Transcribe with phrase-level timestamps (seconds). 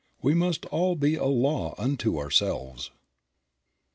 [0.23, 2.89] We must all be a law unto ourselves.